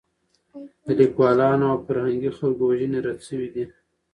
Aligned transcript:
د 0.85 0.87
لیکوالانو 0.99 1.65
او 1.73 1.77
فرهنګي 1.85 2.31
خلکو 2.37 2.63
وژنې 2.69 2.99
رد 3.05 3.19
شوې 3.27 3.49
دي. 3.53 3.65